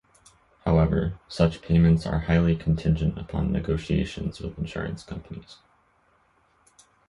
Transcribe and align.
However, 0.65 1.19
such 1.27 1.61
payments 1.61 2.07
are 2.07 2.21
highly 2.21 2.55
contingent 2.55 3.19
upon 3.19 3.51
negotiations 3.51 4.39
with 4.39 4.57
insurance 4.57 5.03
companies. 5.03 5.57